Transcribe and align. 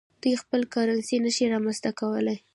دوی 0.21 0.33
خپل 0.43 0.61
کرنسي 0.73 1.17
نشي 1.25 1.45
رامنځته 1.53 1.89
کولای. 1.99 2.37